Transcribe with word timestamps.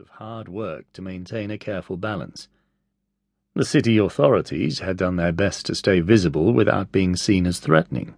of 0.00 0.10
hard 0.10 0.48
work 0.48 0.84
to 0.92 1.02
maintain 1.02 1.50
a 1.50 1.58
careful 1.58 1.96
balance. 1.96 2.46
The 3.56 3.64
city 3.64 3.98
authorities 3.98 4.78
had 4.78 4.96
done 4.96 5.16
their 5.16 5.32
best 5.32 5.66
to 5.66 5.74
stay 5.74 5.98
visible 5.98 6.52
without 6.52 6.92
being 6.92 7.16
seen 7.16 7.48
as 7.48 7.58
threatening. 7.58 8.14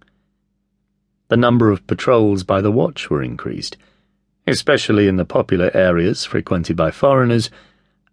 The 1.29 1.37
number 1.37 1.71
of 1.71 1.87
patrols 1.87 2.43
by 2.43 2.61
the 2.61 2.71
watch 2.71 3.09
were 3.09 3.23
increased, 3.23 3.77
especially 4.45 5.07
in 5.07 5.15
the 5.15 5.25
popular 5.25 5.71
areas 5.73 6.23
frequented 6.23 6.75
by 6.75 6.91
foreigners, 6.91 7.49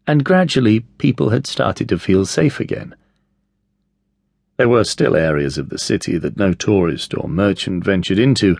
and 0.06 0.24
gradually 0.24 0.80
people 0.96 1.28
had 1.28 1.46
started 1.46 1.90
to 1.90 1.98
feel 1.98 2.24
safe 2.24 2.60
again. 2.60 2.94
There 4.56 4.70
were 4.70 4.84
still 4.84 5.14
areas 5.14 5.58
of 5.58 5.68
the 5.68 5.78
city 5.78 6.16
that 6.16 6.38
no 6.38 6.54
tourist 6.54 7.12
or 7.14 7.28
merchant 7.28 7.84
ventured 7.84 8.18
into, 8.18 8.56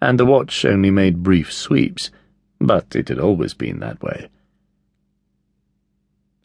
and 0.00 0.20
the 0.20 0.26
watch 0.26 0.64
only 0.64 0.92
made 0.92 1.24
brief 1.24 1.52
sweeps, 1.52 2.12
but 2.60 2.94
it 2.94 3.08
had 3.08 3.18
always 3.18 3.54
been 3.54 3.80
that 3.80 4.00
way. 4.00 4.28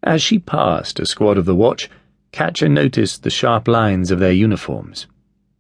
As 0.08 0.22
she 0.22 0.40
passed 0.40 1.02
a 1.02 1.06
squad 1.06 1.38
of 1.38 1.44
the 1.44 1.54
watch, 1.54 1.90
Katja 2.32 2.70
noticed 2.70 3.24
the 3.24 3.30
sharp 3.30 3.68
lines 3.68 4.10
of 4.10 4.20
their 4.20 4.32
uniforms, 4.32 5.06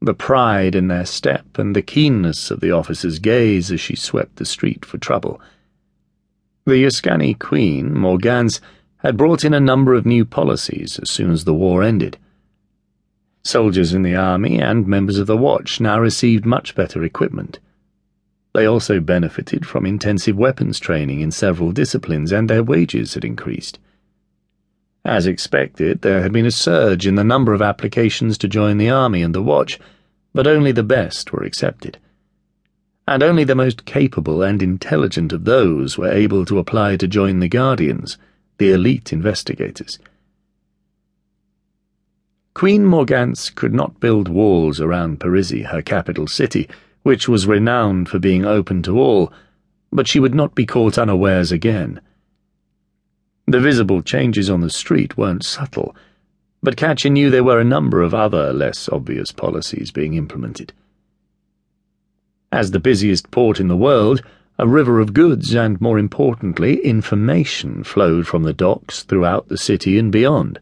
the 0.01 0.13
pride 0.13 0.73
in 0.73 0.87
their 0.87 1.05
step, 1.05 1.57
and 1.57 1.75
the 1.75 1.81
keenness 1.81 2.49
of 2.49 2.61
the 2.61 2.71
officer's 2.71 3.19
gaze 3.19 3.73
as 3.73 3.81
she 3.81 3.97
swept 3.97 4.37
the 4.37 4.45
street 4.45 4.85
for 4.85 4.97
trouble. 4.99 5.41
The 6.63 6.81
Yerskani 6.81 7.37
queen, 7.37 7.93
Morganse, 7.93 8.61
had 8.99 9.17
brought 9.17 9.43
in 9.43 9.53
a 9.53 9.59
number 9.59 9.93
of 9.93 10.05
new 10.05 10.23
policies 10.23 10.97
as 10.97 11.09
soon 11.09 11.31
as 11.31 11.43
the 11.43 11.53
war 11.53 11.83
ended. 11.83 12.17
Soldiers 13.43 13.93
in 13.93 14.03
the 14.03 14.15
army 14.15 14.61
and 14.61 14.87
members 14.87 15.19
of 15.19 15.27
the 15.27 15.35
watch 15.35 15.81
now 15.81 15.99
received 15.99 16.45
much 16.45 16.73
better 16.73 17.03
equipment. 17.03 17.59
They 18.53 18.65
also 18.65 19.01
benefited 19.01 19.65
from 19.65 19.85
intensive 19.85 20.37
weapons 20.37 20.79
training 20.79 21.19
in 21.19 21.31
several 21.31 21.73
disciplines, 21.73 22.31
and 22.31 22.49
their 22.49 22.63
wages 22.63 23.15
had 23.15 23.25
increased. 23.25 23.77
As 25.07 25.25
expected, 25.25 26.01
there 26.01 26.21
had 26.21 26.33
been 26.33 26.45
a 26.45 26.51
surge 26.51 27.07
in 27.07 27.15
the 27.15 27.23
number 27.23 27.53
of 27.53 27.61
applications 27.61 28.37
to 28.39 28.49
join 28.49 28.77
the 28.77 28.89
army 28.89 29.21
and 29.21 29.33
the 29.33 29.41
watch, 29.41 29.79
but 30.33 30.45
only 30.45 30.73
the 30.73 30.83
best 30.83 31.31
were 31.31 31.43
accepted. 31.43 31.97
And 33.07 33.23
only 33.23 33.45
the 33.45 33.55
most 33.55 33.85
capable 33.85 34.43
and 34.43 34.61
intelligent 34.61 35.31
of 35.31 35.45
those 35.45 35.97
were 35.97 36.11
able 36.11 36.43
to 36.47 36.59
apply 36.59 36.97
to 36.97 37.07
join 37.07 37.39
the 37.39 37.47
Guardians, 37.47 38.17
the 38.57 38.73
elite 38.73 39.13
investigators. 39.13 39.97
Queen 42.53 42.83
Morganse 42.83 43.49
could 43.49 43.73
not 43.73 44.01
build 44.01 44.27
walls 44.27 44.81
around 44.81 45.21
Perizzi, 45.21 45.67
her 45.67 45.81
capital 45.81 46.27
city, 46.27 46.67
which 47.03 47.29
was 47.29 47.47
renowned 47.47 48.09
for 48.09 48.19
being 48.19 48.43
open 48.43 48.83
to 48.83 48.99
all, 48.99 49.31
but 49.89 50.05
she 50.05 50.19
would 50.19 50.35
not 50.35 50.53
be 50.53 50.65
caught 50.65 50.97
unawares 50.97 51.53
again. 51.53 52.01
The 53.49 53.61
visible 53.61 54.01
changes 54.01 54.49
on 54.49 54.59
the 54.59 54.69
street 54.69 55.17
weren't 55.17 55.45
subtle, 55.45 55.95
but 56.61 56.75
Katja 56.75 57.09
knew 57.09 57.29
there 57.29 57.45
were 57.45 57.61
a 57.61 57.63
number 57.63 58.01
of 58.01 58.13
other 58.13 58.51
less 58.51 58.89
obvious 58.89 59.31
policies 59.31 59.89
being 59.89 60.15
implemented. 60.15 60.73
As 62.51 62.71
the 62.71 62.79
busiest 62.81 63.31
port 63.31 63.61
in 63.61 63.69
the 63.69 63.77
world, 63.77 64.21
a 64.59 64.67
river 64.67 64.99
of 64.99 65.13
goods 65.13 65.55
and, 65.55 65.79
more 65.79 65.97
importantly, 65.97 66.83
information 66.83 67.85
flowed 67.85 68.27
from 68.27 68.43
the 68.43 68.51
docks 68.53 69.03
throughout 69.03 69.47
the 69.47 69.57
city 69.57 69.97
and 69.97 70.11
beyond. 70.11 70.59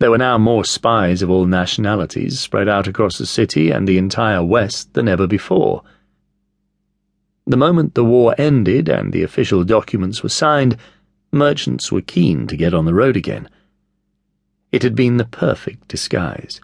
There 0.00 0.10
were 0.10 0.18
now 0.18 0.36
more 0.36 0.64
spies 0.64 1.22
of 1.22 1.30
all 1.30 1.46
nationalities 1.46 2.40
spread 2.40 2.68
out 2.68 2.88
across 2.88 3.18
the 3.18 3.26
city 3.26 3.70
and 3.70 3.86
the 3.86 3.98
entire 3.98 4.42
West 4.42 4.94
than 4.94 5.06
ever 5.06 5.28
before. 5.28 5.84
The 7.46 7.56
moment 7.56 7.94
the 7.94 8.04
war 8.04 8.34
ended 8.36 8.88
and 8.88 9.12
the 9.12 9.22
official 9.22 9.62
documents 9.62 10.24
were 10.24 10.28
signed, 10.28 10.76
merchants 11.30 11.92
were 11.92 12.00
keen 12.00 12.46
to 12.46 12.56
get 12.56 12.72
on 12.72 12.84
the 12.84 12.94
road 12.94 13.16
again. 13.16 13.48
It 14.72 14.82
had 14.82 14.94
been 14.94 15.16
the 15.16 15.24
perfect 15.24 15.88
disguise. 15.88 16.60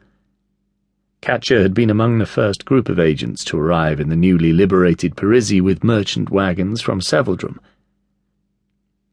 Katja 1.20 1.62
had 1.62 1.74
been 1.74 1.90
among 1.90 2.18
the 2.18 2.26
first 2.26 2.64
group 2.64 2.88
of 2.88 2.98
agents 2.98 3.44
to 3.44 3.58
arrive 3.58 4.00
in 4.00 4.10
the 4.10 4.16
newly 4.16 4.52
liberated 4.52 5.16
Perizzi 5.16 5.60
with 5.60 5.84
merchant 5.84 6.30
wagons 6.30 6.82
from 6.82 7.00
Seveldrum. 7.00 7.60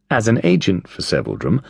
As 0.09 0.27
an 0.27 0.41
agent 0.43 0.87
for 0.87 1.01
Seveldrum, 1.01 1.61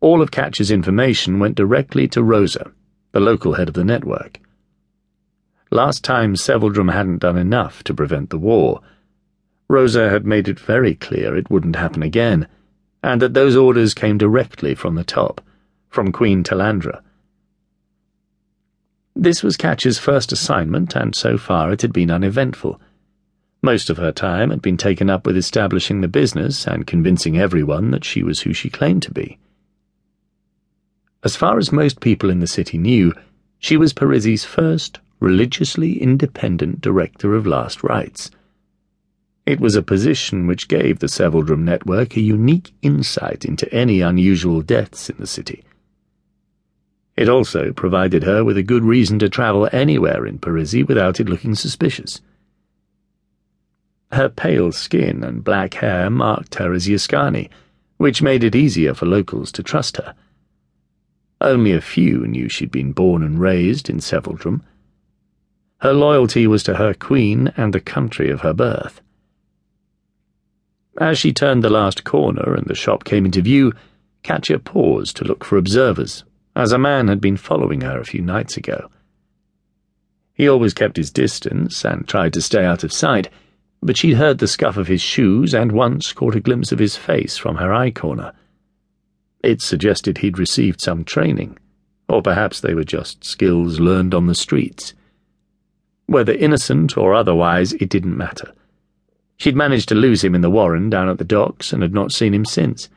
all 0.00 0.22
of 0.22 0.30
Katja's 0.30 0.70
information 0.70 1.40
went 1.40 1.56
directly 1.56 2.06
to 2.08 2.22
Rosa, 2.22 2.70
the 3.10 3.18
local 3.20 3.54
head 3.54 3.68
of 3.68 3.74
the 3.74 3.84
network. 3.84 4.38
Last 5.70 6.04
time 6.04 6.36
Seveldrum 6.36 6.88
hadn't 6.88 7.18
done 7.18 7.36
enough 7.36 7.82
to 7.84 7.94
prevent 7.94 8.30
the 8.30 8.38
war. 8.38 8.80
Rosa 9.68 10.08
had 10.08 10.24
made 10.24 10.48
it 10.48 10.60
very 10.60 10.94
clear 10.94 11.36
it 11.36 11.50
wouldn't 11.50 11.76
happen 11.76 12.02
again 12.02 12.46
and 13.02 13.22
that 13.22 13.34
those 13.34 13.56
orders 13.56 13.94
came 13.94 14.18
directly 14.18 14.74
from 14.74 14.94
the 14.94 15.04
top, 15.04 15.40
from 15.88 16.12
Queen 16.12 16.42
Talandra. 16.42 17.02
This 19.14 19.42
was 19.42 19.56
Katja's 19.56 19.98
first 19.98 20.32
assignment, 20.32 20.94
and 20.94 21.14
so 21.14 21.38
far 21.38 21.72
it 21.72 21.82
had 21.82 21.92
been 21.92 22.10
uneventful. 22.10 22.80
Most 23.62 23.90
of 23.90 23.96
her 23.96 24.12
time 24.12 24.50
had 24.50 24.62
been 24.62 24.76
taken 24.76 25.10
up 25.10 25.26
with 25.26 25.36
establishing 25.36 26.00
the 26.00 26.08
business 26.08 26.66
and 26.66 26.86
convincing 26.86 27.36
everyone 27.36 27.90
that 27.90 28.04
she 28.04 28.22
was 28.22 28.40
who 28.40 28.52
she 28.52 28.70
claimed 28.70 29.02
to 29.02 29.12
be. 29.12 29.38
As 31.24 31.34
far 31.34 31.58
as 31.58 31.72
most 31.72 32.00
people 32.00 32.30
in 32.30 32.38
the 32.38 32.46
city 32.46 32.78
knew, 32.78 33.12
she 33.58 33.76
was 33.76 33.92
Perizzi's 33.92 34.44
first 34.44 35.00
religiously 35.18 36.00
independent 36.00 36.80
director 36.80 37.34
of 37.34 37.44
last 37.46 37.82
rites 37.82 38.30
it 39.48 39.60
was 39.60 39.76
a 39.76 39.82
position 39.82 40.46
which 40.46 40.68
gave 40.68 40.98
the 40.98 41.08
Seveldrum 41.08 41.64
network 41.64 42.16
a 42.16 42.20
unique 42.20 42.74
insight 42.82 43.46
into 43.46 43.72
any 43.72 44.02
unusual 44.02 44.60
deaths 44.60 45.08
in 45.08 45.16
the 45.18 45.26
city. 45.26 45.64
It 47.16 47.30
also 47.30 47.72
provided 47.72 48.24
her 48.24 48.44
with 48.44 48.58
a 48.58 48.62
good 48.62 48.84
reason 48.84 49.18
to 49.20 49.30
travel 49.30 49.66
anywhere 49.72 50.26
in 50.26 50.38
Perizzi 50.38 50.82
without 50.82 51.18
it 51.18 51.30
looking 51.30 51.54
suspicious. 51.54 52.20
Her 54.12 54.28
pale 54.28 54.70
skin 54.70 55.24
and 55.24 55.42
black 55.42 55.72
hair 55.74 56.10
marked 56.10 56.56
her 56.56 56.74
as 56.74 56.86
Yerskani, 56.86 57.48
which 57.96 58.20
made 58.20 58.44
it 58.44 58.54
easier 58.54 58.92
for 58.92 59.06
locals 59.06 59.50
to 59.52 59.62
trust 59.62 59.96
her. 59.96 60.14
Only 61.40 61.72
a 61.72 61.80
few 61.80 62.26
knew 62.26 62.50
she'd 62.50 62.70
been 62.70 62.92
born 62.92 63.22
and 63.22 63.40
raised 63.40 63.88
in 63.88 64.02
Seveldrum. 64.02 64.62
Her 65.78 65.94
loyalty 65.94 66.46
was 66.46 66.62
to 66.64 66.74
her 66.74 66.92
queen 66.92 67.50
and 67.56 67.72
the 67.72 67.80
country 67.80 68.28
of 68.28 68.42
her 68.42 68.52
birth. 68.52 69.00
As 71.00 71.16
she 71.16 71.32
turned 71.32 71.62
the 71.62 71.70
last 71.70 72.02
corner 72.02 72.54
and 72.54 72.66
the 72.66 72.74
shop 72.74 73.04
came 73.04 73.24
into 73.24 73.40
view, 73.40 73.72
Katja 74.24 74.58
paused 74.58 75.16
to 75.16 75.24
look 75.24 75.44
for 75.44 75.56
observers, 75.56 76.24
as 76.56 76.72
a 76.72 76.78
man 76.78 77.06
had 77.06 77.20
been 77.20 77.36
following 77.36 77.82
her 77.82 78.00
a 78.00 78.04
few 78.04 78.20
nights 78.20 78.56
ago. 78.56 78.90
He 80.34 80.48
always 80.48 80.74
kept 80.74 80.96
his 80.96 81.12
distance 81.12 81.84
and 81.84 82.08
tried 82.08 82.32
to 82.32 82.42
stay 82.42 82.64
out 82.64 82.82
of 82.82 82.92
sight, 82.92 83.28
but 83.80 83.96
she'd 83.96 84.14
heard 84.14 84.38
the 84.38 84.48
scuff 84.48 84.76
of 84.76 84.88
his 84.88 85.00
shoes 85.00 85.54
and 85.54 85.70
once 85.70 86.12
caught 86.12 86.34
a 86.34 86.40
glimpse 86.40 86.72
of 86.72 86.80
his 86.80 86.96
face 86.96 87.36
from 87.36 87.56
her 87.56 87.72
eye 87.72 87.92
corner. 87.92 88.32
It 89.40 89.62
suggested 89.62 90.18
he'd 90.18 90.38
received 90.38 90.80
some 90.80 91.04
training, 91.04 91.58
or 92.08 92.22
perhaps 92.22 92.60
they 92.60 92.74
were 92.74 92.82
just 92.82 93.22
skills 93.22 93.78
learned 93.78 94.14
on 94.14 94.26
the 94.26 94.34
streets. 94.34 94.94
Whether 96.06 96.32
innocent 96.32 96.96
or 96.96 97.14
otherwise, 97.14 97.72
it 97.74 97.88
didn't 97.88 98.16
matter. 98.16 98.52
She'd 99.38 99.56
managed 99.56 99.88
to 99.88 99.94
lose 99.94 100.22
him 100.22 100.34
in 100.34 100.40
the 100.40 100.50
Warren 100.50 100.90
down 100.90 101.08
at 101.08 101.18
the 101.18 101.24
docks 101.24 101.72
and 101.72 101.80
had 101.80 101.94
not 101.94 102.12
seen 102.12 102.34
him 102.34 102.44
since. 102.44 102.88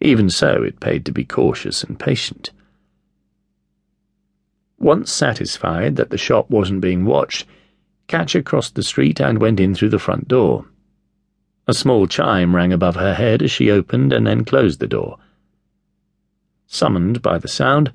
Even 0.00 0.30
so, 0.30 0.62
it 0.62 0.80
paid 0.80 1.04
to 1.06 1.12
be 1.12 1.24
cautious 1.24 1.84
and 1.84 1.98
patient. 1.98 2.50
Once 4.80 5.12
satisfied 5.12 5.96
that 5.96 6.10
the 6.10 6.18
shop 6.18 6.50
wasn't 6.50 6.80
being 6.80 7.04
watched, 7.04 7.46
Katja 8.08 8.42
crossed 8.42 8.74
the 8.74 8.82
street 8.82 9.20
and 9.20 9.40
went 9.40 9.60
in 9.60 9.74
through 9.74 9.90
the 9.90 9.98
front 9.98 10.26
door. 10.28 10.66
A 11.66 11.74
small 11.74 12.06
chime 12.06 12.56
rang 12.56 12.72
above 12.72 12.96
her 12.96 13.14
head 13.14 13.42
as 13.42 13.50
she 13.50 13.70
opened 13.70 14.12
and 14.12 14.26
then 14.26 14.44
closed 14.44 14.80
the 14.80 14.86
door. 14.86 15.18
Summoned 16.66 17.22
by 17.22 17.38
the 17.38 17.48
sound, 17.48 17.92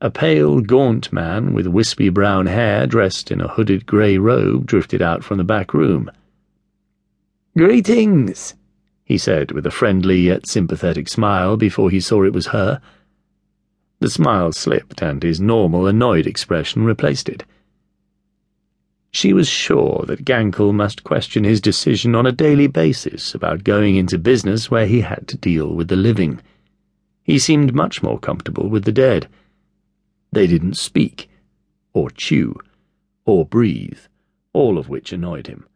a 0.00 0.10
pale, 0.10 0.60
gaunt 0.60 1.12
man 1.12 1.52
with 1.52 1.66
wispy 1.66 2.08
brown 2.08 2.46
hair 2.46 2.86
dressed 2.86 3.30
in 3.30 3.40
a 3.40 3.48
hooded 3.48 3.86
grey 3.86 4.18
robe 4.18 4.66
drifted 4.66 5.02
out 5.02 5.22
from 5.22 5.38
the 5.38 5.44
back 5.44 5.74
room. 5.74 6.10
Greetings, 7.60 8.54
he 9.04 9.18
said 9.18 9.52
with 9.52 9.66
a 9.66 9.70
friendly 9.70 10.18
yet 10.22 10.46
sympathetic 10.46 11.10
smile 11.10 11.58
before 11.58 11.90
he 11.90 12.00
saw 12.00 12.24
it 12.24 12.32
was 12.32 12.46
her. 12.46 12.80
The 13.98 14.08
smile 14.08 14.52
slipped, 14.52 15.02
and 15.02 15.22
his 15.22 15.42
normal, 15.42 15.86
annoyed 15.86 16.26
expression 16.26 16.84
replaced 16.84 17.28
it. 17.28 17.44
She 19.10 19.34
was 19.34 19.46
sure 19.46 20.06
that 20.06 20.24
Gankel 20.24 20.72
must 20.72 21.04
question 21.04 21.44
his 21.44 21.60
decision 21.60 22.14
on 22.14 22.24
a 22.24 22.32
daily 22.32 22.66
basis 22.66 23.34
about 23.34 23.62
going 23.62 23.94
into 23.94 24.16
business 24.16 24.70
where 24.70 24.86
he 24.86 25.02
had 25.02 25.28
to 25.28 25.36
deal 25.36 25.74
with 25.74 25.88
the 25.88 25.96
living. 25.96 26.40
He 27.24 27.38
seemed 27.38 27.74
much 27.74 28.02
more 28.02 28.18
comfortable 28.18 28.70
with 28.70 28.84
the 28.84 28.90
dead. 28.90 29.28
They 30.32 30.46
didn't 30.46 30.78
speak, 30.78 31.28
or 31.92 32.08
chew, 32.08 32.58
or 33.26 33.44
breathe, 33.44 34.00
all 34.54 34.78
of 34.78 34.88
which 34.88 35.12
annoyed 35.12 35.48
him. 35.48 35.66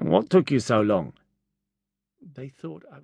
What 0.00 0.30
took 0.30 0.50
you 0.50 0.60
so 0.60 0.80
long? 0.80 1.12
They 2.34 2.48
thought 2.48 2.84
I 2.86 2.90
was. 2.90 2.96